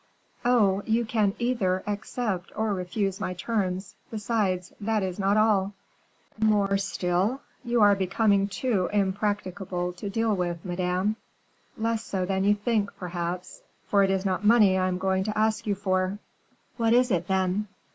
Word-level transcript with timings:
"Oh, 0.43 0.81
you 0.87 1.05
can 1.05 1.35
either 1.37 1.83
accept 1.85 2.51
or 2.55 2.73
refuse 2.73 3.19
my 3.19 3.35
terms; 3.35 3.93
besides, 4.09 4.73
that 4.81 5.03
is 5.03 5.19
not 5.19 5.37
all." 5.37 5.73
"More 6.39 6.75
still! 6.79 7.41
you 7.63 7.83
are 7.83 7.93
becoming 7.93 8.47
too 8.47 8.89
impracticable 8.91 9.93
to 9.93 10.09
deal 10.09 10.35
with, 10.35 10.65
madame." 10.65 11.17
"Less 11.77 12.03
so 12.03 12.25
than 12.25 12.45
you 12.45 12.55
think, 12.55 12.89
perhaps, 12.97 13.61
for 13.89 14.01
it 14.01 14.09
is 14.09 14.25
not 14.25 14.43
money 14.43 14.75
I 14.75 14.87
am 14.87 14.97
going 14.97 15.23
to 15.25 15.37
ask 15.37 15.67
you 15.67 15.75
for." 15.75 16.17
"What 16.77 16.93
is 16.93 17.11
it, 17.11 17.27
then?" 17.27 17.67